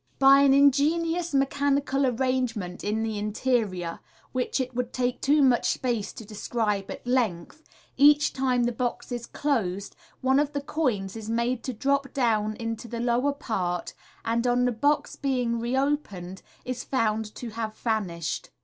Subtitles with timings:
[0.01, 0.21] {See Fig.
[0.21, 3.99] 92.) By an ingenious mechanical arrangement in the interior,
[4.31, 7.61] which it would take too much space to describe at length,
[7.97, 12.55] each time the box is closed one of the coins is made to drop down
[12.55, 13.93] into the lower part,
[14.25, 18.49] and on the box being reopened is found to have vanished.